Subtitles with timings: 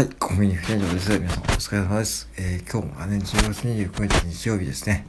[0.00, 1.18] はい、コンビニ副店長です。
[1.18, 2.30] 皆さんお疲れ様です。
[2.38, 5.06] えー、今日がね、10月29日日曜日ですね。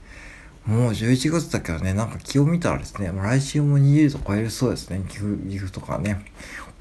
[0.66, 5.02] もう11月だけどね、なんか気を見たらですね、もう来週も20度超えるそうですね。
[5.08, 6.26] 岐阜、岐阜とかね。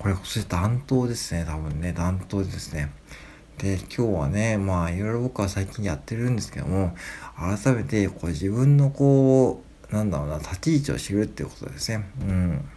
[0.01, 1.45] これ、そして暖冬ですね。
[1.47, 2.91] 多分ね、暖冬ですね。
[3.59, 6.97] で、今日はね、まあ、いろいろ僕は最近やってるんですけども、
[7.37, 12.11] 改めて、こう自分のこう、なんだろうな、立ち位置を知るっていうことですね。
[12.23, 12.69] うん。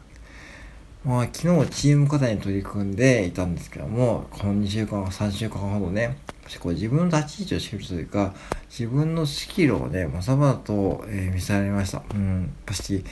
[1.06, 6.18] まあ、昨日チーム課題に取り組んでいたんですけども、この2週間、3週間ほどね、
[6.62, 8.34] こう自分の立ち位置を知るというか、
[8.70, 12.04] 自分のスキルをね、まざまざと、えー見せられました。
[12.16, 12.42] うん。
[12.44, 13.04] やっぱし、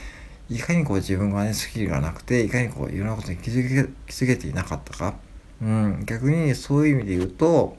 [0.48, 5.14] いかにこう自分がね、スキルがなくて、いかにこういろんなことに気づけ、気づけていなかったか。
[5.60, 6.04] うん。
[6.06, 7.76] 逆にそういう意味で言うと、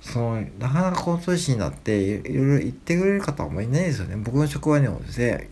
[0.00, 4.14] その、なかなかこの年になってい、ろいろ言ってくれる方はあんまりいないですよね。
[4.16, 5.48] 僕の職場にもですね、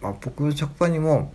[0.00, 1.32] まあ、僕の職場にも、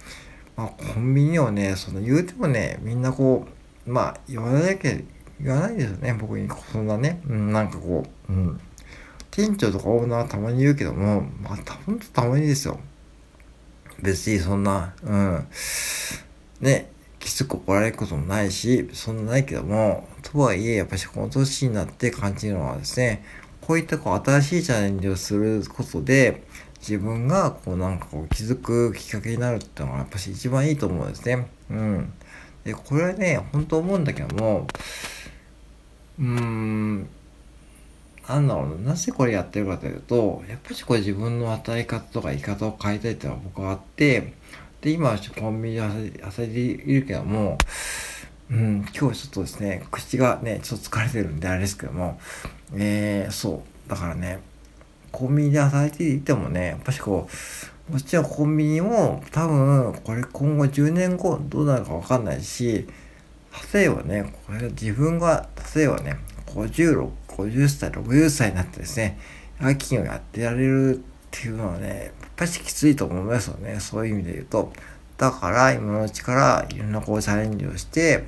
[0.61, 3.47] まあ、コンビニをね、その言うてもね、みんなこ
[3.87, 5.03] う、まあ、言わないけ
[5.39, 8.59] 言わないですよね、僕にそんなね、うん、なんかこう、うん。
[9.31, 12.79] 店長とかオーナーはたまに言うけども、まあ、たほんとたまにですよ。
[14.03, 15.47] 別にそんな、うん。
[16.59, 23.25] ね、きつく怒られることもないし、そんなないけども、とはいえ、やっぱりこの年になって感じるのはですね、
[23.61, 26.43] こういったこう新しいチャレンジをすることで、
[26.81, 31.47] 自分がこうなんかこう気づくきっかけになるってのがやっぱし一番いいと思うんですね。
[31.69, 32.13] うん。
[32.63, 34.67] で、これはね、本当思うんだけども、
[36.19, 37.07] うーん、
[38.27, 44.33] なんだろうな、なぜこれやってるかというと、やっぱしこれ自分の働き方とか生き方を変えたいっていうのは僕はあって、
[44.81, 47.57] で、今はコンビニで働いているけども、
[48.49, 52.19] うん、今日ちょっとですね、口がね、ちょっと疲れてるんであれですけども、
[52.75, 54.39] えー、そう、だからね、
[55.11, 57.27] コンビニで働いていてもね、やっぱしこ
[57.89, 62.87] う、もちろんコンビニも多分、これ今後10年後どうなるかわかんないし、
[63.73, 69.19] 例えばね、これ自分が、例えばね、50、50歳、60歳になってですね、
[69.59, 70.99] 夜勤をやってやれるっ
[71.31, 73.79] ていうのはね、やっぱしきついと思いますよね。
[73.79, 74.71] そういう意味で言うと。
[75.17, 78.25] だから、今のうちからいろんなこうチャレンジをして、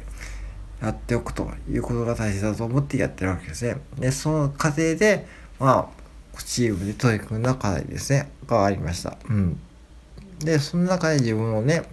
[0.81, 3.78] やっておくということが大切だと思ってやってるわけですね。
[3.97, 5.25] で、その過程で、
[5.57, 6.03] まあ、
[6.41, 9.17] チームで取り組んだ課題ですね、がありました。
[9.29, 9.59] うん。
[10.39, 11.83] で、その中で自分のね、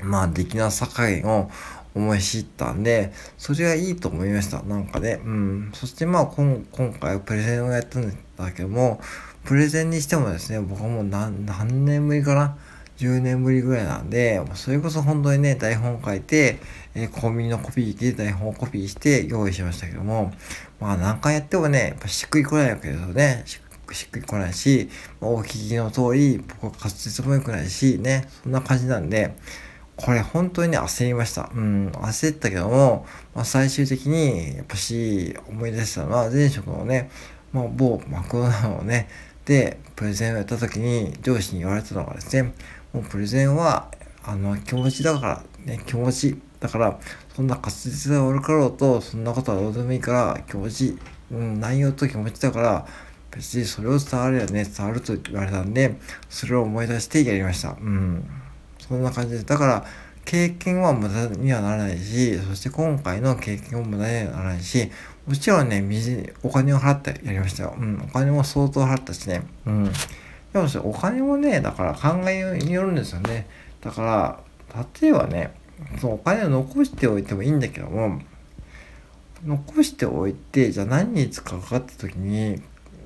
[0.00, 1.50] まあ、できなさ加減を
[1.94, 4.62] 思い知ったんで、それがいいと思いました。
[4.62, 5.20] なんかね。
[5.24, 5.70] うん。
[5.72, 9.00] そしてまあ、今今回はプレゼンをやったんだけども、
[9.44, 11.46] プレゼンにしてもですね、僕はもう何
[11.84, 12.56] 年ぶりかな
[12.98, 16.58] ?10 年ぶりぐらいなんで、それこそ本当にね、台本書いて、
[16.94, 20.32] えーコンビニのコピー機で台本をコピーして用意しましたけども、
[20.80, 23.44] まあ何回やってもね、やっぱしっくりこないわけですよね。
[23.92, 24.88] しっくりこないし、
[25.20, 29.36] お聞きの通り、僕は滑舌も良くないし、ね、そんな感じなんで、
[29.96, 31.50] これ本当にね、焦りました。
[31.54, 37.10] うん、焦ったけども、まあ、最終的に、やっぱし、思い出したのは、前職のね、
[37.52, 39.08] まあ、某マクドナルドのね、
[39.46, 42.52] で、プレゼンをやった時に、上司に言われたのがですね、
[42.96, 43.90] もうプレゼンは、
[44.24, 46.40] あの、気持ちだから、ね、気持ち。
[46.60, 46.98] だから、
[47.34, 50.98] そんな滑舌が悪かろうと、そんなことはどうでもいいから、気持ち。
[51.30, 52.86] うん、内容と気持ちだから、
[53.32, 55.96] 別にそれを伝わればね、伝わると言われたんで、
[56.30, 57.76] それを思い出してやりました。
[57.78, 58.24] うん。
[58.78, 59.44] そんな感じです。
[59.44, 59.84] だから、
[60.24, 64.90] 経験は無駄にはならないし、そして今回の経験も無駄にはならないし、
[65.26, 65.84] もちろんね、
[66.42, 67.74] お金を払ってやりましたよ。
[67.78, 69.42] うん、お金も相当払ったしね。
[69.66, 69.92] うん。
[70.52, 73.46] でもそれお金もね、だから考えによるんですよね。
[73.80, 74.40] だから、
[75.00, 75.52] 例えばね、
[76.00, 78.20] そのお金を残しておいてもいいんだけども、
[79.44, 82.62] 残しておいて、じゃあ何に使うかって時に、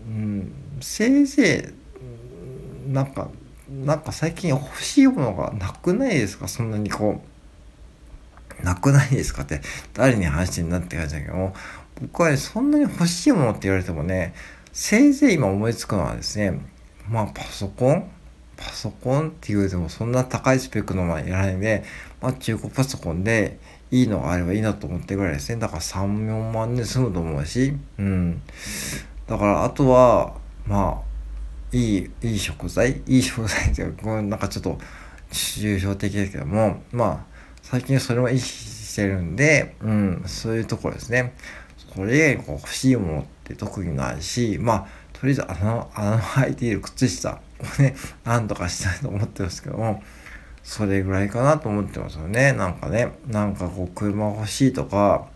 [0.07, 1.75] うん、せいぜ
[2.89, 3.29] い、なんか、
[3.69, 6.49] なんか最近欲しいものがなくないですか？
[6.49, 7.21] そんなにこ
[8.63, 9.61] う、なくないですかって、
[9.95, 11.55] 誰に話してんだって感じだけども、
[12.01, 14.35] 僕はね、そんなに欲しいものって言われてもね、
[14.73, 16.61] せいぜい今思いつくのはですね、
[17.11, 18.09] まあパソコン？
[18.57, 21.83] パソコンって言うてもそんな高いスペックのはいらないんで、
[22.21, 23.59] まあ中古パソコンで
[23.91, 25.59] いいのがあればいいなと思ってぐらいですね。
[25.59, 28.43] だから3、4万で済むと思うし、うん。
[29.27, 30.35] だからあとは、
[30.67, 33.03] まあ、いい、いい食材？
[33.07, 34.79] いい食材っていうか、なんかちょっと
[35.33, 37.25] 抽象的だけども、まあ、
[37.63, 41.35] 最近それは意識してるんで、うん、そういうところですね。
[41.95, 44.87] これ以外に欲しいものって特にないし、まあ、
[45.21, 47.95] とりあえず穴の、穴の開いている靴下をね、
[48.25, 50.03] なんとかしたいと思ってますけども、
[50.63, 52.55] それぐらいかなと思ってますよね。
[52.55, 55.29] なんかね、なんかこう車欲しいとか、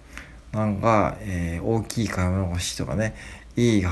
[0.52, 3.14] なんか、えー大きい買い物欲しいとかね、
[3.56, 3.86] いい、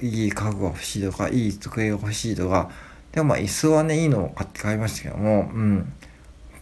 [0.00, 2.70] いい家具が欲しいとか、いい机が欲しいとか、
[3.12, 5.92] でもまあ椅子はね、いいのを買って買いましたけども、うん。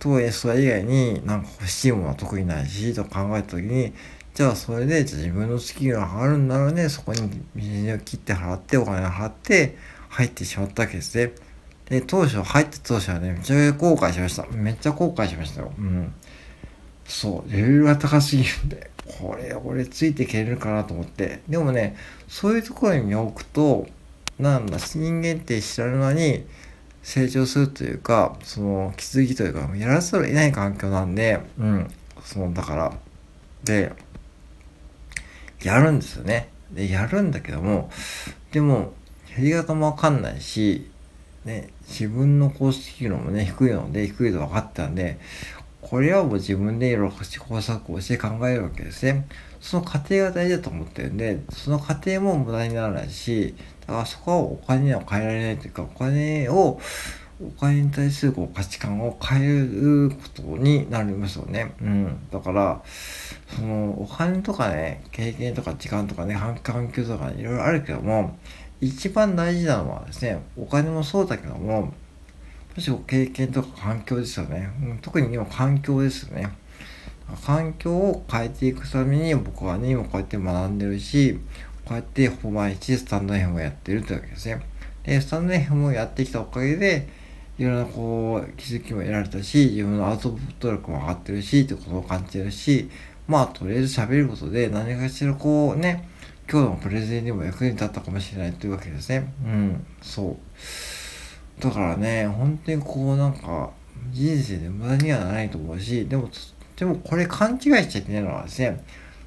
[0.02, 3.92] とは、以外になんか欲しいものは特にないし、と考えたときに、
[4.34, 9.76] じゃあそれで、自分の月が上がるんならね、そこに水を切って払って、お金を払って、
[10.08, 11.32] 入ってしまったわけですね。
[11.88, 14.46] で、当初、入った当初はね、めちゃくちゃ後悔しました。
[14.50, 15.72] めっちゃ後悔しましたよ。
[15.78, 16.12] うん。
[17.04, 21.42] そう、レベルが高すぎるんで、これ、俺ついていけるかなと思って。
[21.48, 21.96] でもね、
[22.26, 23.86] そういうところに身を置くと、
[24.38, 26.44] なんだ、人間って知らぬ間に
[27.02, 31.90] 成長するというか、その気づきというか、やらざるを得ない環境なんで、うん、
[32.24, 32.92] その、だから、
[33.64, 33.92] で、
[35.62, 36.48] やるんですよね。
[36.72, 37.90] で、やるんだけども、
[38.52, 38.92] でも、
[39.36, 40.90] やり方もわかんないし、
[41.44, 45.18] ね、自分の公式機能もね、低いので、低いと分かったんで、
[45.80, 49.26] これはもう自分でいろいろ試行錯誤して考えるわけですね。
[49.62, 53.54] その過程が大事だと思ってるんで、その過程も無駄にならないし、
[53.86, 56.80] だからそこはお金には変えられないというか、お金を、
[57.40, 61.74] お金に対するこう価値観を変えることになりますよね。
[61.80, 62.28] うん。
[62.30, 62.82] だから、
[63.56, 68.36] その、お金とかね、経験とか時間とかね、環境とかいろいろあるけども、
[68.80, 71.92] 一番大事なのはですね、お金もそうだけども、
[72.74, 74.70] むしろ経験とか環境ですよね。
[74.82, 76.50] うん、特に今環境ですよね。
[77.44, 81.38] 環境を変えていくために僕はね、今こうやって学んでるし、
[81.84, 84.62] こうやってほぼ毎日スタンド FM をやってるというわけですね。
[85.04, 87.08] で、スタンド FM をやってきたおかげで、
[87.58, 92.90] いろんなこう気づきも得られたし、自分のアウトプット力も上がってるし、ってことを感じてるし、
[93.28, 96.08] まあとりあえず喋ることで何かしらこうね、
[96.50, 99.32] 今日のプレゼンにも役に立ったかもしれないというわけですね。
[99.44, 100.36] うん、そ
[101.58, 101.62] う。
[101.62, 103.70] だからね、本当にこうなんか、
[104.10, 106.28] 人生で無駄にはならないと思うし、でも、
[106.76, 108.84] でもこれ勘違いしちゃいけないのはですね、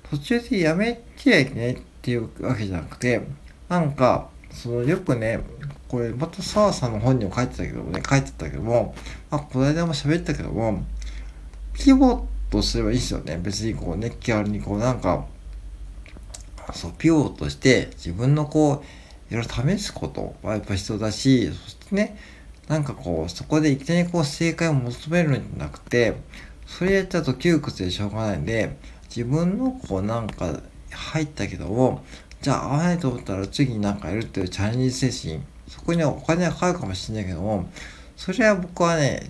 [0.09, 3.21] 途中でやめちゃいけないっていうわけじゃなくて、
[3.69, 5.39] なんか、そのよくね、
[5.87, 8.95] これまた澤さんの本にも書いてたけどもね、書いてたけども、
[9.29, 10.83] まあ、この間も喋ったけども、
[11.73, 13.39] ピボットすればいいですよね。
[13.41, 15.25] 別にこうね、気軽にこうなんか、
[16.73, 18.83] そう、ピオとして自分のこ
[19.29, 22.17] う、いろいろ試すことはやっぱ必要だし、そしてね、
[22.67, 26.15] なんかこう、そこでいきなりこう正解を求めるんじゃなくて、
[26.65, 28.77] それやっちゃうと窮屈でしょうがないんで、
[29.07, 30.59] 自分のこうなんか
[30.91, 32.03] 入ったけども、
[32.41, 37.69] じゃあ合わないと思ったら次になんかやるっていうチャレンジ精神、そこにはお金がかかるかもしれないけども、
[38.15, 39.23] それは僕はね、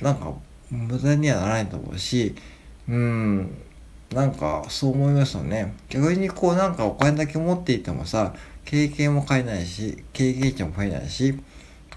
[0.00, 0.32] なんか
[0.70, 2.34] 無駄にはならないと思うし、
[2.88, 3.56] うん、
[4.12, 5.74] なんかそう思いますよね。
[5.88, 8.34] 逆にこうなんかお金だけ持っていてもさ、
[8.64, 11.38] 経験も買えないし、経験値も増えないし、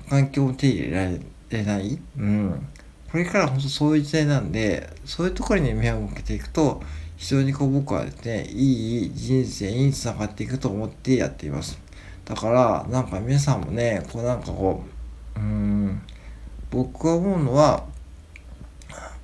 [0.10, 1.12] 環境も手入れら
[1.50, 2.68] れないうん。
[3.12, 6.81] これから本当そういう時代なんで、そういうところに目を向けていくと、
[7.15, 11.80] 非常にこう僕はですね、いい人生につながっていくと思ってやっています。
[12.25, 14.83] だから、なんか皆さんもね、こうなんかこ
[15.36, 16.01] う、うん、
[16.69, 17.86] 僕は思うのは、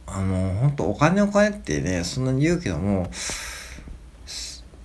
[0.07, 3.09] あの、本当お金お金ってね、そんなに言うけども、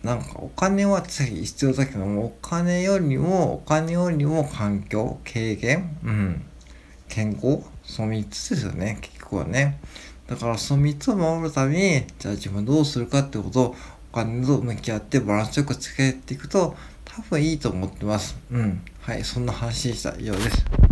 [0.03, 6.43] なんかお金は必要だけども、お金よりも、お金よりも環境、経験、うん、
[7.09, 9.81] 健康、その3つですよね、結局はね。
[10.27, 13.77] だからその3つを守るために、じゃあ自分どうするかってことを
[14.13, 18.37] お金と向き合ってバランスよく付き合っていくと、多分いいと思ってます。
[18.51, 18.81] うん。
[19.01, 20.15] はい、そんな話でした。
[20.19, 20.88] 以上です。